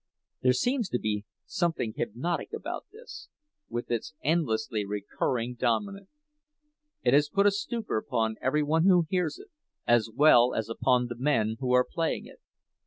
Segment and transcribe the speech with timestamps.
[0.41, 3.29] There seems to be something hypnotic about this,
[3.69, 6.09] with its endlessly recurring dominant.
[7.03, 9.49] It has put a stupor upon every one who hears it,
[9.85, 12.39] as well as upon the men who are playing it.